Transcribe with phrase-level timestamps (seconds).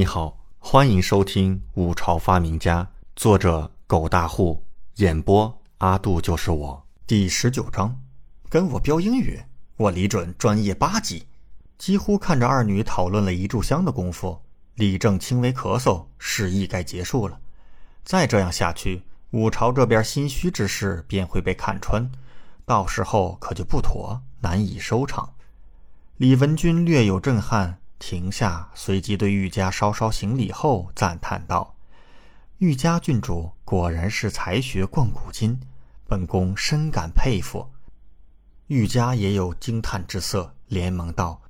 [0.00, 2.82] 你好，欢迎收听《五朝发明家》，
[3.16, 8.00] 作者狗大户，演播阿杜就是我，第十九章，
[8.48, 9.38] 跟我飙英语，
[9.76, 11.26] 我李准专业八级。
[11.76, 14.40] 几乎看着二女讨论了一炷香的功夫，
[14.76, 17.38] 李正轻微咳嗽，示意该结束了。
[18.02, 22.10] 再这样下去，五朝这边心虚之事便会被看穿，
[22.64, 25.34] 到时候可就不妥，难以收场。
[26.16, 27.79] 李文君略有震撼。
[28.00, 31.76] 停下，随即对玉家稍稍行礼后赞叹道
[32.58, 35.60] ：“玉家郡主果然是才学贯古今，
[36.08, 37.70] 本宫深感佩服。”
[38.68, 41.42] 玉家也有惊叹之色，连忙道：“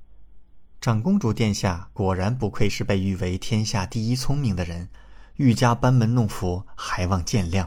[0.81, 4.89] 长公主殿下果然不愧是被誉为天下第一聪明的人，
[5.37, 7.65] 玉家班门弄斧，还望见谅。”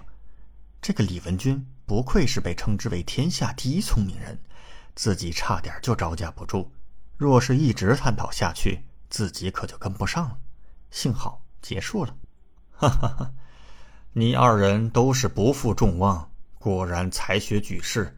[0.83, 4.39] 这个李文君不愧是被称之为天下第一聪明人，
[4.95, 6.71] 自己差点就招架不住。
[7.17, 10.39] 若是一直探讨下去，自己可就跟不上了。
[10.91, 12.17] 幸好结束了，
[12.73, 13.33] 哈哈哈！
[14.13, 18.17] 你二人都是不负众望，果然才学举世。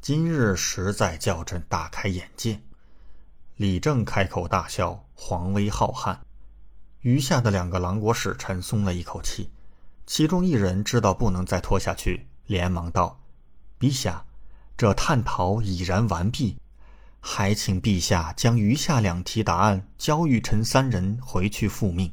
[0.00, 2.60] 今日实在叫朕大开眼界。
[3.56, 6.18] 李正开口大笑，皇威浩瀚。
[7.00, 9.50] 余下的两个狼国使臣松了一口气，
[10.06, 13.20] 其中一人知道不能再拖下去，连忙道
[13.78, 14.24] ：“陛下，
[14.76, 16.56] 这探讨已然完毕。”
[17.26, 22.12] 还请陛下将余下两题答案交与臣三人回去复命。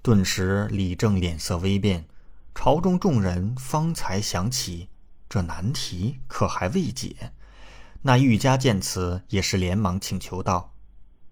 [0.00, 2.06] 顿时，李正脸色微变，
[2.54, 4.88] 朝中众人方才想起
[5.28, 7.32] 这难题可还未解。
[8.02, 10.72] 那玉家见此，也是连忙请求道：“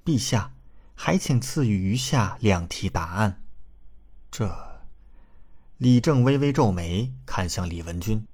[0.04, 0.52] 陛下，
[0.96, 3.40] 还请赐予余下两题答案。”
[4.32, 4.82] 这，
[5.78, 8.26] 李正微微皱眉，看向李文君。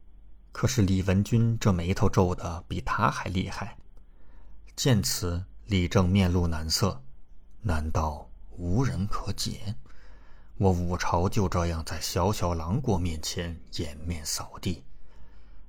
[0.50, 3.76] 可是李文君这眉头皱的比他还厉害。
[4.76, 7.02] 见此，李正面露难色。
[7.62, 9.74] 难道无人可解？
[10.58, 14.84] 我五朝就这样在小小狼国面前颜面扫地？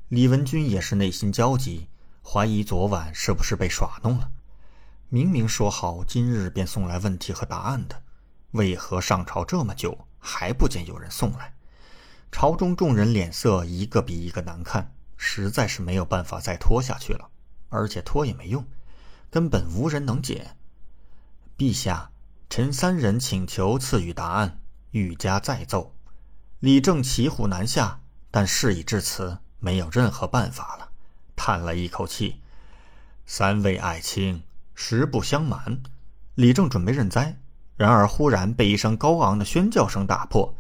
[0.10, 1.88] 李文君也是内心焦急，
[2.22, 4.30] 怀疑昨晚是不是被耍弄了。
[5.08, 8.04] 明明说好今日便送来问题和答案的，
[8.52, 11.54] 为何上朝这么久还不见有人送来？
[12.30, 17.30] 朝中众人脸色一个比一个难看，实在是没有办法再拖下去了，
[17.70, 18.66] 而且拖也没用。
[19.30, 20.52] 根本无人能解。
[21.58, 22.12] 陛下，
[22.50, 24.60] 臣三人请求赐予答案，
[24.92, 25.96] 欲加再奏。
[26.60, 28.00] 李正骑虎难下，
[28.32, 30.90] 但事已至此，没有任何办法了，
[31.36, 32.42] 叹了一口气。
[33.26, 34.44] 三位爱卿，
[34.74, 35.82] 实不相瞒。
[36.36, 37.40] 李正准备认栽，
[37.76, 40.56] 然而忽然被一声高昂的宣叫声打破：“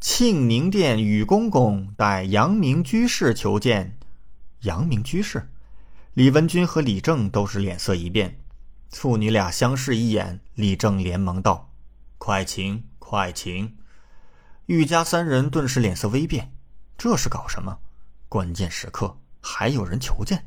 [0.00, 3.98] 庆宁殿宇公公待阳明居士求见。”
[4.62, 5.51] 阳明居士。
[6.14, 8.38] 李文君和李正都是脸色一变，
[8.90, 11.72] 父女俩相视一眼，李正连忙道
[12.18, 13.78] ：“快请，快请。”
[14.66, 16.52] 玉家三人顿时脸色微变，
[16.98, 17.78] 这是搞什么？
[18.28, 20.44] 关键时刻还有人求见？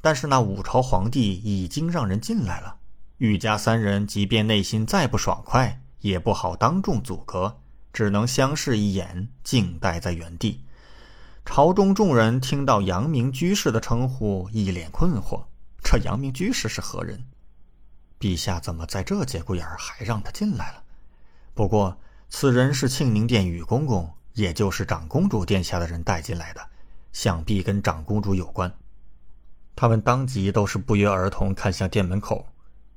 [0.00, 2.76] 但是那五朝皇帝已经让人进来了，
[3.16, 7.58] 玉家三人即便内心再不爽快，也不好当众阻隔，
[7.92, 10.62] 只能相视一眼，静待在原地。
[11.50, 15.42] 朝中众人听到阳明居士的称呼，一脸困惑。
[15.82, 17.24] 这阳明居士是何人？
[18.20, 20.82] 陛下怎么在这节骨眼儿还让他进来了？
[21.54, 21.96] 不过
[22.28, 26.60] 此人是庆宁殿宇公公，也就是长公主殿下的人带进来的，
[27.12, 28.70] 想必跟长公主有关。
[29.74, 32.46] 他们当即都是不约而同看向殿门口。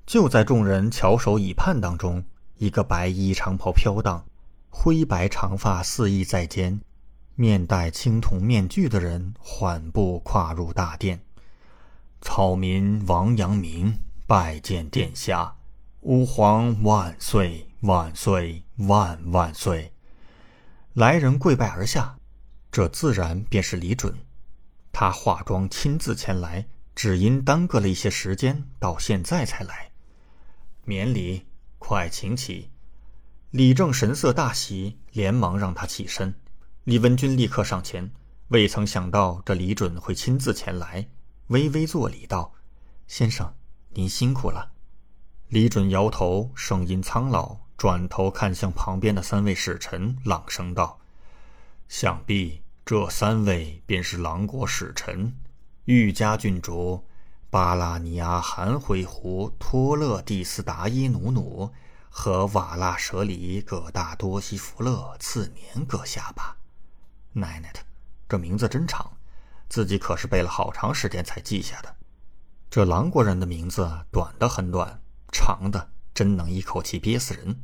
[0.06, 2.22] 就在众人翘首以盼当中，
[2.58, 4.26] 一个白衣长袍飘荡，
[4.70, 6.82] 灰白长发肆意在肩。
[7.41, 11.19] 面戴青铜面具的人缓步跨入大殿。
[12.22, 13.97] 草民王阳明
[14.28, 15.56] 拜见殿下，
[16.02, 19.91] 吾皇万岁万岁万万岁！
[20.94, 22.16] 来人跪拜而下，
[22.72, 24.16] 这自然便是李准。
[24.91, 29.90] 他化妆亲自前来，只因耽搁了一些时间，到现在才来。
[30.85, 31.47] 免礼，
[31.79, 32.69] 快请起。
[33.50, 36.35] 李正神色大喜，连忙让他起身。
[36.86, 38.12] 李文君立刻上前，
[38.48, 41.08] 未曾想到这李准会亲自前来，
[41.50, 42.56] 微微作礼道
[43.06, 43.54] ：“先生，
[43.90, 44.72] 您辛苦了。”
[45.50, 51.00] 李准摇头，声音苍老，转头看向旁边的三位使臣，朗声道
[51.88, 55.38] ：“想必这三位便是狼国使臣，
[55.86, 57.06] 玉家郡主
[57.52, 61.72] 巴拉尼亚含灰狐托勒蒂斯达伊努努
[62.10, 66.58] 和瓦剌舍里葛大多西弗勒次年阁下吧。”
[67.34, 67.80] 奶奶的，
[68.28, 69.12] 这名字真长，
[69.70, 71.96] 自己可是背了好长时间才记下的。
[72.70, 75.02] 这狼国人的名字短的很短，
[75.32, 77.62] 长的真能一口气憋死人。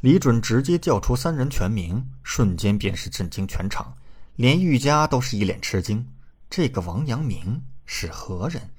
[0.00, 3.94] 李准直接叫出三人全名，瞬间便是震惊全场，
[4.36, 6.10] 连玉家都是一脸吃惊。
[6.48, 8.70] 这个王阳明是何人？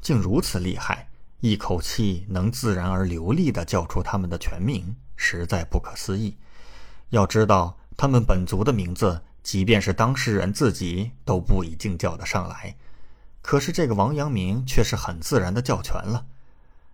[0.00, 1.10] 竟如此厉害，
[1.40, 6.38] 一口气能自然而流利地叫出他们的全名，实在不可思议。
[7.10, 12.76] 要知道，他们本族的名字，即便是当事人自己都不一定叫得上来。
[13.42, 16.26] 可是这个王阳明却是很自然地叫全了。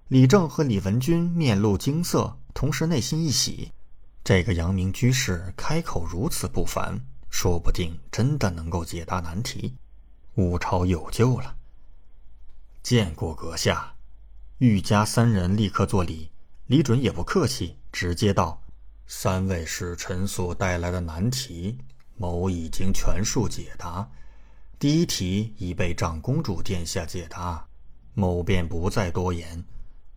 [0.08, 3.72] 李正和李文君面露惊色，同时内心一喜。
[4.22, 9.76] 这个阳明居士开口如此不凡，说不定真的能够解答难题。
[10.34, 11.56] 武朝有救了。
[12.82, 13.94] 见过阁下，
[14.58, 16.30] 玉家三人立刻作礼。
[16.66, 18.62] 李准也不客气，直接道
[19.06, 21.78] ：“三位使臣所带来的难题，
[22.16, 24.10] 某已经全数解答。
[24.78, 27.66] 第一题已被长公主殿下解答，
[28.14, 29.64] 某便不再多言，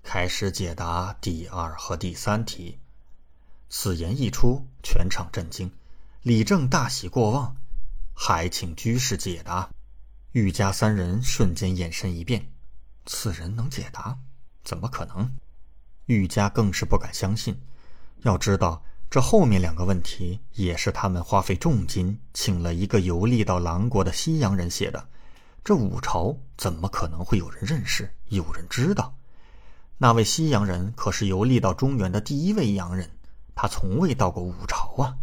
[0.03, 2.77] 开始解答第二和第三题。”
[3.69, 5.71] 此言一出，全场震惊。
[6.23, 7.55] 李正大喜过望，
[8.13, 9.69] 还请居士解答。
[10.31, 12.51] 玉家三人瞬间眼神一变。
[13.05, 14.17] 此人能解答？
[14.63, 15.31] 怎么可能？
[16.07, 17.59] 玉家更是不敢相信。
[18.23, 25.03] 要知道，这后面两个问题也是他们花费重金请了一个游历到狼国的西洋人写的。
[25.63, 29.13] 这五朝怎么可能会有人认识、有人知道？
[29.97, 33.09] 那位西洋人可是游历到中原的第一位洋人，
[33.56, 35.17] 他从未到过五朝啊。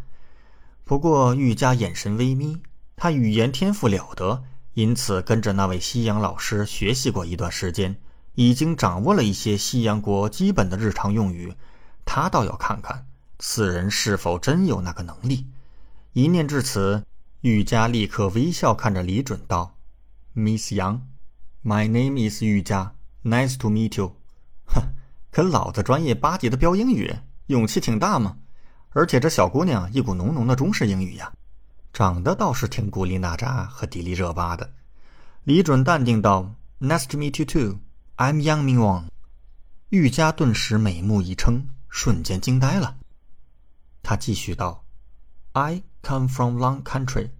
[0.84, 2.60] 不过玉家眼神微眯，
[2.96, 4.42] 他语言天赋了得。
[4.74, 7.96] 因此，跟着那位西洋老师学习过一段时间，
[8.34, 11.54] 已经掌握了一些西洋国基本的日常用语。
[12.04, 13.06] 他倒要看看
[13.38, 15.46] 此人是否真有那个能力。
[16.12, 17.04] 一念至此，
[17.42, 19.76] 玉佳立刻微笑看着李准道
[20.34, 21.00] ：“Miss Yang,
[21.62, 24.16] my name is 玉佳，Nice to meet you。”
[24.66, 24.82] 哼，
[25.30, 27.14] 跟老子专业八级的飙英语，
[27.46, 28.38] 勇气挺大嘛！
[28.90, 31.32] 而且这小姑娘一股浓浓的中式英语呀。
[31.92, 34.72] 长得倒是挺古力娜扎和迪丽热巴的，
[35.44, 37.78] 李准淡定道：“Nice to meet you too.
[38.16, 39.04] I'm Yang Ming Wang。”
[39.90, 42.96] 玉佳顿时美目一撑，瞬间惊呆了。
[44.06, 44.84] 他继续道
[45.54, 47.30] ：“I come from Long Country。”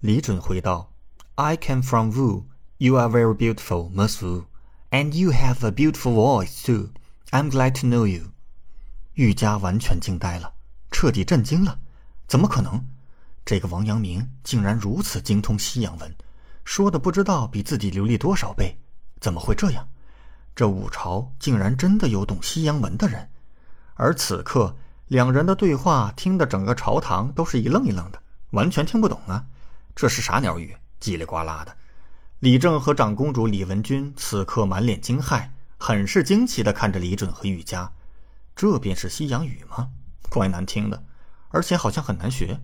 [0.00, 0.94] 李准回道
[1.34, 2.44] ：“I came from Wu.
[2.78, 4.46] You are very beautiful, Miss Wu,
[4.88, 6.88] and you have a beautiful voice too.
[7.32, 8.30] I'm glad to know you。”
[9.12, 10.54] 玉佳完全惊呆了，
[10.90, 11.80] 彻底震惊了，
[12.26, 12.82] 怎么可能？
[13.44, 16.16] 这个王阳明竟然如此精通西洋文，
[16.64, 18.78] 说的不知道比自己流利多少倍，
[19.20, 19.86] 怎么会这样？
[20.54, 23.28] 这五朝竟然真的有懂西洋文的人，
[23.96, 24.74] 而此刻
[25.08, 28.20] 两人的对话听得整个朝堂都是一愣一愣的，
[28.50, 29.46] 完全听不懂啊！
[29.94, 30.76] 这是啥鸟语？
[31.00, 31.76] 叽里呱啦的。
[32.40, 37.92] 李正和长公主李文君此刻满脸惊骇，很是惊奇的看着李准和玉佳，
[38.56, 39.90] 这便是西洋语吗？
[40.28, 41.04] 怪难听的，
[41.50, 42.60] 而且好像很难学。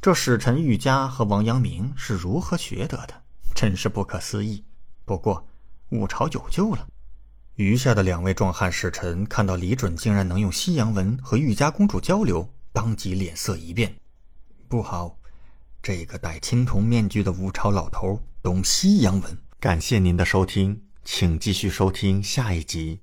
[0.00, 3.22] 这使臣玉家和王阳明是如何学得的？
[3.54, 4.64] 真是不可思议。
[5.04, 5.46] 不过，
[5.90, 6.88] 五朝有救了。
[7.58, 13.92] 余下的两位壮汉使臣看到李准竟然能用西洋文和玉家公主交流，当即脸色一变。
[14.68, 15.18] 不好，
[15.82, 19.38] 这个戴青铜面具的吴朝老头懂西洋文。
[19.58, 22.96] 感谢您的收听，请继续收听下一集。